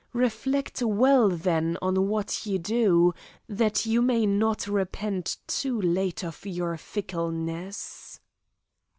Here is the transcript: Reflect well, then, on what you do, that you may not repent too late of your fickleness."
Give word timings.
Reflect 0.13 0.81
well, 0.81 1.29
then, 1.29 1.77
on 1.79 2.07
what 2.07 2.47
you 2.47 2.57
do, 2.57 3.13
that 3.47 3.85
you 3.85 4.01
may 4.01 4.25
not 4.25 4.65
repent 4.65 5.37
too 5.45 5.79
late 5.79 6.23
of 6.23 6.43
your 6.43 6.75
fickleness." 6.75 8.19